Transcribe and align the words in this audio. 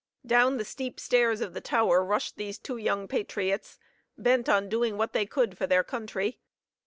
Down 0.25 0.57
the 0.57 0.65
steep 0.65 0.99
stairs 0.99 1.41
of 1.41 1.53
the 1.53 1.61
tower 1.61 2.03
rushed 2.03 2.35
these 2.35 2.57
two 2.57 2.77
young 2.77 3.07
patriots, 3.07 3.77
bent 4.17 4.49
on 4.49 4.67
doing 4.67 4.97
what 4.97 5.13
they 5.13 5.27
could 5.27 5.55
for 5.59 5.67
their 5.67 5.83
country. 5.83 6.39